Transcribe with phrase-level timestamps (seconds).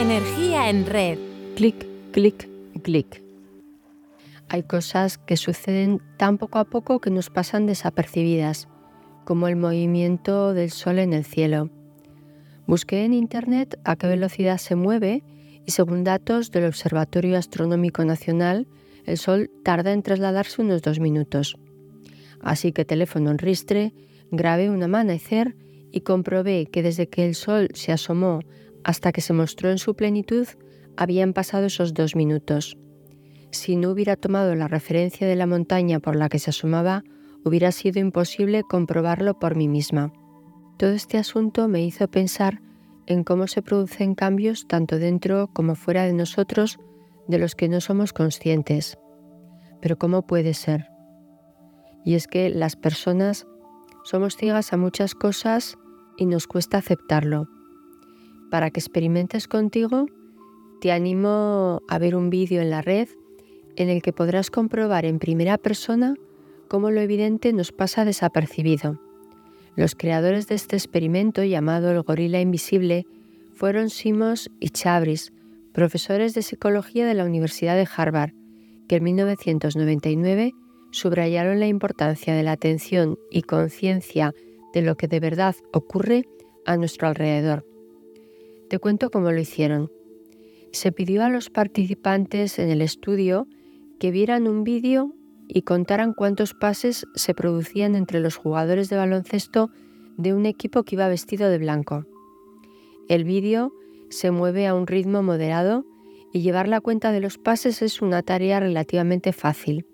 [0.00, 1.18] Energía en red.
[1.56, 2.48] Clic, clic,
[2.82, 3.22] clic.
[4.48, 8.66] Hay cosas que suceden tan poco a poco que nos pasan desapercibidas,
[9.26, 11.68] como el movimiento del Sol en el cielo.
[12.66, 15.22] Busqué en Internet a qué velocidad se mueve
[15.66, 18.66] y según datos del Observatorio Astronómico Nacional,
[19.04, 21.58] el Sol tarda en trasladarse unos dos minutos.
[22.40, 23.92] Así que teléfono en ristre,
[24.30, 25.56] grabé un amanecer
[25.92, 28.40] y comprobé que desde que el Sol se asomó
[28.84, 30.46] hasta que se mostró en su plenitud,
[30.96, 32.76] habían pasado esos dos minutos.
[33.52, 37.02] Si no hubiera tomado la referencia de la montaña por la que se asomaba,
[37.44, 40.12] hubiera sido imposible comprobarlo por mí misma.
[40.78, 42.60] Todo este asunto me hizo pensar
[43.06, 46.78] en cómo se producen cambios tanto dentro como fuera de nosotros
[47.26, 48.98] de los que no somos conscientes.
[49.80, 50.86] Pero ¿cómo puede ser?
[52.04, 53.46] Y es que las personas
[54.04, 55.76] somos ciegas a muchas cosas
[56.16, 57.48] y nos cuesta aceptarlo.
[58.50, 60.06] Para que experimentes contigo,
[60.80, 63.08] te animo a ver un vídeo en la red
[63.76, 66.16] en el que podrás comprobar en primera persona
[66.68, 69.00] cómo lo evidente nos pasa desapercibido.
[69.76, 73.06] Los creadores de este experimento llamado el gorila invisible
[73.54, 75.32] fueron Simos y Chabris,
[75.72, 78.32] profesores de psicología de la Universidad de Harvard,
[78.88, 80.52] que en 1999
[80.90, 84.34] subrayaron la importancia de la atención y conciencia
[84.74, 86.24] de lo que de verdad ocurre
[86.66, 87.69] a nuestro alrededor.
[88.70, 89.90] Te cuento cómo lo hicieron.
[90.70, 93.48] Se pidió a los participantes en el estudio
[93.98, 95.12] que vieran un vídeo
[95.48, 99.70] y contaran cuántos pases se producían entre los jugadores de baloncesto
[100.16, 102.06] de un equipo que iba vestido de blanco.
[103.08, 103.72] El vídeo
[104.08, 105.84] se mueve a un ritmo moderado
[106.32, 109.84] y llevar la cuenta de los pases es una tarea relativamente fácil.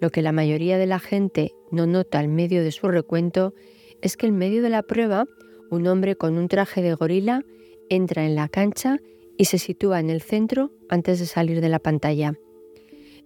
[0.00, 3.52] Lo que la mayoría de la gente no nota en medio de su recuento
[4.00, 5.26] es que en medio de la prueba
[5.70, 7.44] un hombre con un traje de gorila
[7.90, 8.98] entra en la cancha
[9.36, 12.34] y se sitúa en el centro antes de salir de la pantalla.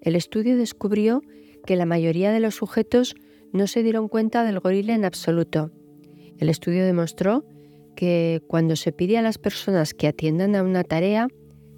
[0.01, 1.23] El estudio descubrió
[1.65, 3.15] que la mayoría de los sujetos
[3.53, 5.71] no se dieron cuenta del gorila en absoluto.
[6.39, 7.45] El estudio demostró
[7.95, 11.29] que cuando se pide a las personas que atiendan a una tarea,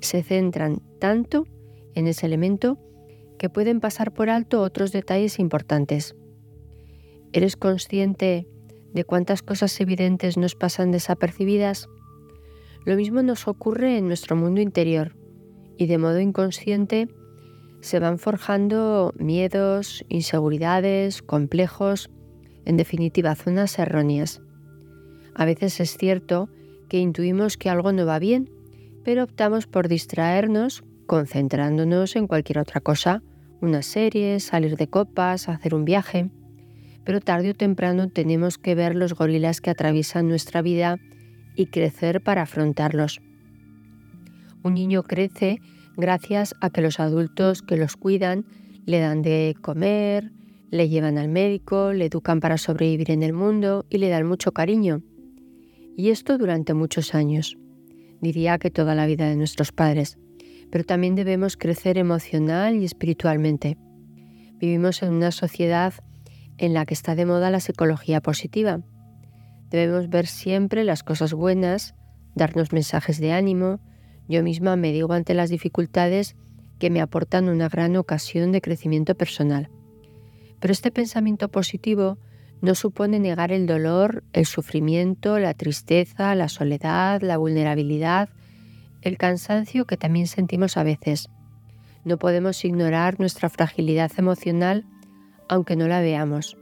[0.01, 1.47] se centran tanto
[1.95, 2.79] en ese elemento
[3.39, 6.17] que pueden pasar por alto otros detalles importantes.
[7.33, 8.47] ¿Eres consciente
[8.93, 11.89] de cuántas cosas evidentes nos pasan desapercibidas?
[12.85, 15.17] Lo mismo nos ocurre en nuestro mundo interior
[15.79, 17.09] y de modo inconsciente
[17.81, 22.11] se van forjando miedos, inseguridades, complejos,
[22.65, 24.41] en definitiva zonas erróneas.
[25.35, 26.49] A veces es cierto
[26.89, 28.51] que intuimos que algo no va bien,
[29.03, 33.23] pero optamos por distraernos concentrándonos en cualquier otra cosa,
[33.61, 36.31] una serie, salir de copas, hacer un viaje.
[37.05, 40.99] Pero tarde o temprano tenemos que ver los gorilas que atraviesan nuestra vida
[41.57, 43.21] y crecer para afrontarlos.
[44.63, 45.61] Un niño crece
[45.97, 48.45] gracias a que los adultos que los cuidan
[48.87, 50.33] le dan de comer,
[50.71, 54.53] le llevan al médico, le educan para sobrevivir en el mundo y le dan mucho
[54.53, 55.03] cariño.
[55.97, 57.57] Y esto durante muchos años.
[58.21, 60.19] Diría que toda la vida de nuestros padres.
[60.71, 63.77] Pero también debemos crecer emocional y espiritualmente.
[64.59, 65.95] Vivimos en una sociedad
[66.59, 68.81] en la que está de moda la psicología positiva
[69.75, 71.97] Debemos ver siempre las cosas buenas,
[72.37, 73.81] darnos mensajes de ánimo.
[74.29, 76.37] Yo misma me digo ante las dificultades
[76.79, 79.71] que me aportan una gran ocasión de crecimiento personal.
[80.61, 82.19] Pero este pensamiento positivo
[82.61, 88.29] no supone negar el dolor, el sufrimiento, la tristeza, la soledad, la vulnerabilidad,
[89.03, 91.31] el cansancio que también sentimos a veces.
[92.05, 94.87] No podemos ignorar nuestra fragilidad emocional
[95.49, 96.57] aunque no la veamos.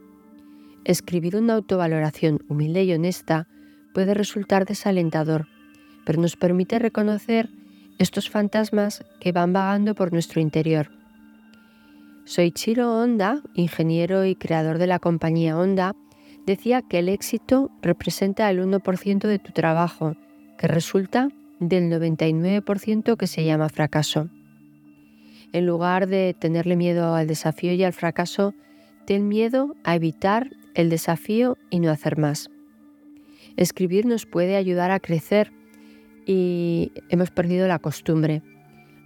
[0.84, 3.46] Escribir una autovaloración humilde y honesta
[3.94, 5.46] puede resultar desalentador,
[6.04, 7.48] pero nos permite reconocer
[7.98, 10.90] estos fantasmas que van vagando por nuestro interior.
[12.24, 15.94] Soy Chiro Honda, ingeniero y creador de la compañía Honda,
[16.46, 20.16] decía que el éxito representa el 1% de tu trabajo,
[20.58, 21.28] que resulta
[21.60, 24.28] del 99% que se llama fracaso.
[25.52, 28.54] En lugar de tenerle miedo al desafío y al fracaso,
[29.04, 32.50] ten miedo a evitar el desafío y no hacer más.
[33.56, 35.52] Escribir nos puede ayudar a crecer
[36.26, 38.42] y hemos perdido la costumbre.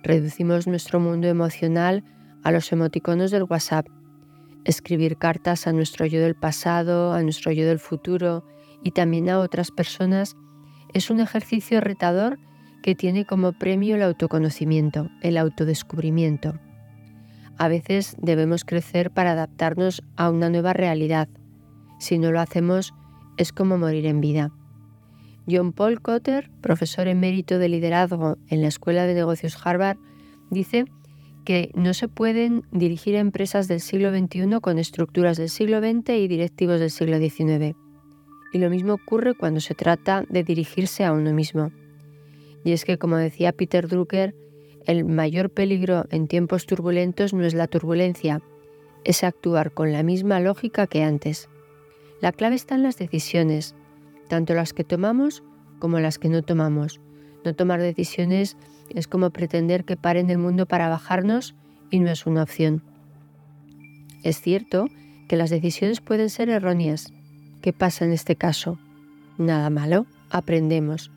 [0.03, 2.05] Reducimos nuestro mundo emocional
[2.45, 3.89] a los emoticonos del WhatsApp.
[4.65, 8.45] Escribir cartas a nuestro yo del pasado, a nuestro yo del futuro
[8.83, 10.37] y también a otras personas
[10.95, 12.39] es un ejercicio retador
[12.83, 16.55] que tiene como premio el autoconocimiento, el autodescubrimiento.
[17.59, 21.29] A veces debemos crecer para adaptarnos a una nueva realidad,
[21.99, 22.95] si no lo hacemos,
[23.37, 24.53] es como morir en vida.
[25.49, 29.99] John Paul Cotter, profesor emérito de liderazgo en la Escuela de Negocios Harvard,
[30.51, 30.87] dice
[31.45, 36.29] que no se pueden dirigir empresas del siglo XXI con estructuras del siglo XX y
[36.29, 37.77] directivos del siglo XIX.
[38.53, 41.71] Y lo mismo ocurre cuando se trata de dirigirse a uno mismo.
[42.65, 44.35] Y es que, como decía Peter Drucker,
[44.87, 48.43] el mayor peligro en tiempos turbulentos no es la turbulencia,
[49.05, 51.49] es actuar con la misma lógica que antes.
[52.26, 53.76] La clave está en las decisiones,
[54.26, 55.44] tanto las que tomamos
[55.78, 57.00] como las que no tomamos.
[57.44, 58.56] No tomar decisiones
[58.93, 61.55] es como pretender que paren el mundo para bajarnos
[61.88, 62.82] y no es una opción.
[64.25, 64.88] Es cierto
[65.28, 67.12] que las decisiones pueden ser erróneas.
[67.62, 68.76] ¿Qué pasa en este caso?
[69.38, 71.12] Nada malo, aprendemos.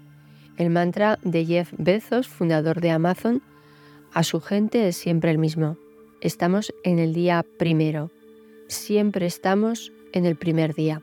[0.58, 3.42] El mantra de Jeff Bezos, fundador de Amazon,
[4.14, 5.76] a su gente es siempre el mismo.
[6.22, 8.12] Estamos en el día primero.
[8.68, 11.02] Siempre estamos en el primer día.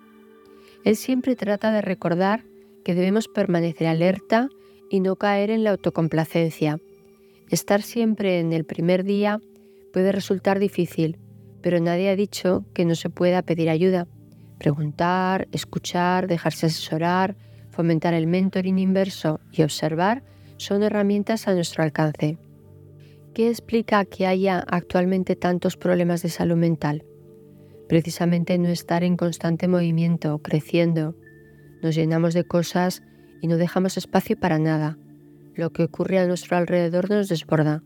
[0.84, 2.44] Él siempre trata de recordar
[2.84, 4.48] que debemos permanecer alerta
[4.90, 6.78] y no caer en la autocomplacencia.
[7.50, 9.40] Estar siempre en el primer día
[9.92, 11.18] puede resultar difícil,
[11.62, 14.06] pero nadie ha dicho que no se pueda pedir ayuda.
[14.58, 17.36] Preguntar, escuchar, dejarse asesorar,
[17.70, 20.22] fomentar el mentoring inverso y observar
[20.56, 22.38] son herramientas a nuestro alcance.
[23.34, 27.04] ¿Qué explica que haya actualmente tantos problemas de salud mental?
[27.88, 31.14] Precisamente no estar en constante movimiento, creciendo.
[31.82, 33.02] Nos llenamos de cosas
[33.40, 34.98] y no dejamos espacio para nada.
[35.54, 37.82] Lo que ocurre a nuestro alrededor nos desborda.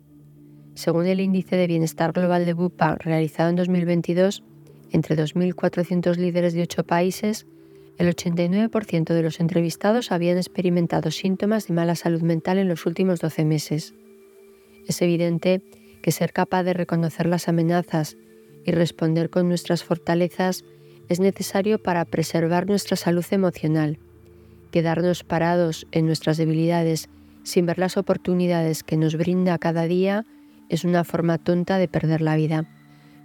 [0.74, 4.42] Según el índice de bienestar global de BUPA realizado en 2022,
[4.90, 7.46] entre 2.400 líderes de 8 países,
[7.98, 13.20] el 89% de los entrevistados habían experimentado síntomas de mala salud mental en los últimos
[13.20, 13.94] 12 meses.
[14.88, 15.62] Es evidente
[16.02, 18.16] que ser capaz de reconocer las amenazas
[18.64, 20.64] y responder con nuestras fortalezas
[21.08, 23.98] es necesario para preservar nuestra salud emocional.
[24.70, 27.08] Quedarnos parados en nuestras debilidades
[27.42, 30.24] sin ver las oportunidades que nos brinda cada día
[30.68, 32.66] es una forma tonta de perder la vida.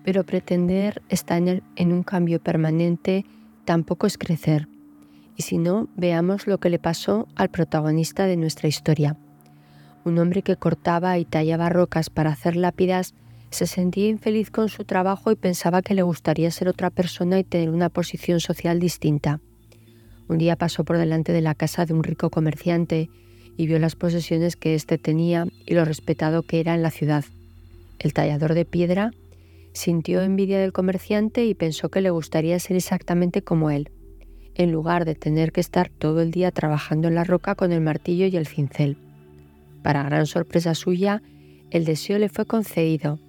[0.04, 3.26] Pero pretender estar en, un cambio permanente
[3.66, 4.68] tampoco es crecer.
[5.36, 9.18] Y si no, veamos lo que le pasó al protagonista de nuestra historia.
[10.04, 13.14] Un hombre que cortaba y tallaba rocas para hacer lápidas
[13.56, 17.44] se sentía infeliz con su trabajo y pensaba que le gustaría ser otra persona y
[17.44, 19.40] tener una posición social distinta.
[20.28, 23.10] Un día pasó por delante de la casa de un rico comerciante
[23.58, 27.24] y vio las posesiones que éste tenía y lo respetado que era en la ciudad.
[27.98, 29.12] El tallador de piedra
[29.72, 33.90] sintió envidia del comerciante y pensó que le gustaría ser exactamente como él,
[34.56, 37.82] en lugar de tener que estar todo el día trabajando en la roca con el
[37.82, 38.98] martillo y el cincel.
[39.82, 41.22] Para gran sorpresa suya,
[41.72, 43.20] el deseo le fue concedido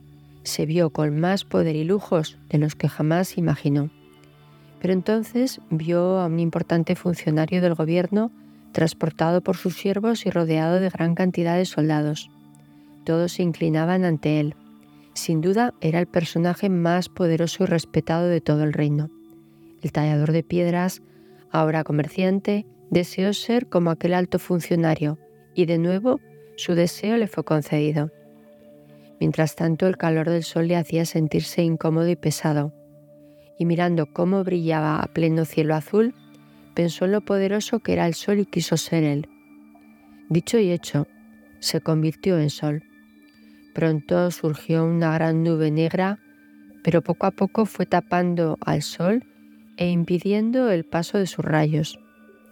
[0.46, 3.90] se vio con más poder y lujos de los que jamás imaginó.
[4.80, 8.30] Pero entonces vio a un importante funcionario del gobierno
[8.72, 12.30] transportado por sus siervos y rodeado de gran cantidad de soldados.
[13.04, 14.54] Todos se inclinaban ante él.
[15.14, 19.10] Sin duda era el personaje más poderoso y respetado de todo el reino.
[19.82, 21.02] El tallador de piedras,
[21.50, 25.18] ahora comerciante, deseó ser como aquel alto funcionario,
[25.54, 26.20] y de nuevo
[26.56, 28.10] su deseo le fue concedido.
[29.20, 32.72] Mientras tanto, el calor del sol le hacía sentirse incómodo y pesado,
[33.58, 36.14] y mirando cómo brillaba a pleno cielo azul,
[36.74, 39.28] pensó en lo poderoso que era el sol y quiso ser él.
[40.28, 41.06] Dicho y hecho,
[41.60, 42.82] se convirtió en sol.
[43.74, 46.18] Pronto surgió una gran nube negra,
[46.82, 49.24] pero poco a poco fue tapando al sol
[49.76, 51.98] e impidiendo el paso de sus rayos.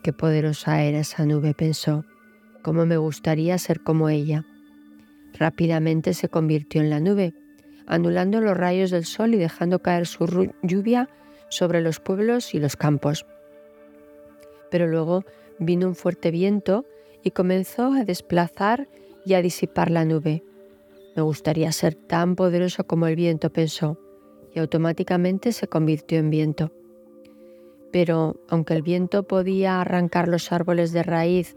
[0.02, 2.04] Qué poderosa era esa nube, pensó.
[2.62, 4.44] Cómo me gustaría ser como ella.
[5.34, 7.34] Rápidamente se convirtió en la nube,
[7.86, 11.08] anulando los rayos del sol y dejando caer su lluvia
[11.48, 13.26] sobre los pueblos y los campos.
[14.70, 15.24] Pero luego
[15.58, 16.86] vino un fuerte viento
[17.22, 18.88] y comenzó a desplazar
[19.24, 20.42] y a disipar la nube.
[21.16, 23.98] Me gustaría ser tan poderoso como el viento, pensó,
[24.52, 26.72] y automáticamente se convirtió en viento.
[27.92, 31.56] Pero aunque el viento podía arrancar los árboles de raíz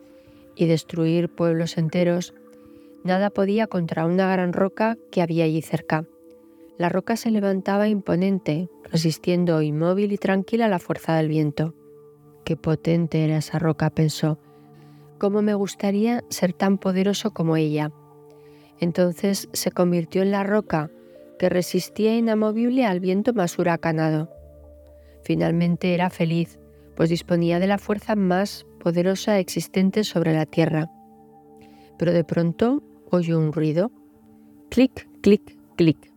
[0.56, 2.34] y destruir pueblos enteros,
[3.08, 6.04] Nada podía contra una gran roca que había allí cerca.
[6.78, 11.74] La roca se levantaba imponente, resistiendo inmóvil y tranquila la fuerza del viento.
[12.44, 14.40] Qué potente era esa roca, pensó.
[15.20, 17.94] ¿Cómo me gustaría ser tan poderoso como ella?
[18.82, 20.92] Entonces se convirtió en la roca
[21.40, 24.30] que resistía inamovible al viento más huracanado.
[25.24, 26.60] Finalmente era feliz,
[26.98, 30.88] pues disponía de la fuerza más poderosa existente sobre la tierra.
[31.98, 33.92] Pero de pronto oyó un ruido.
[34.70, 36.12] Clic, clic, clic.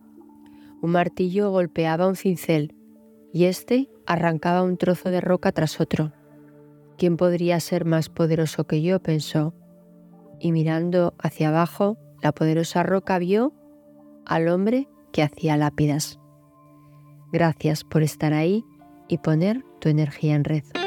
[0.81, 2.75] Un martillo golpeaba un cincel
[3.33, 6.11] y éste arrancaba un trozo de roca tras otro.
[6.97, 8.99] ¿Quién podría ser más poderoso que yo?
[8.99, 9.53] pensó,
[10.39, 13.53] y mirando hacia abajo, la poderosa roca vio
[14.25, 16.19] al hombre que hacía lápidas.
[17.31, 18.63] Gracias por estar ahí
[19.07, 20.80] y poner tu energía en rezo.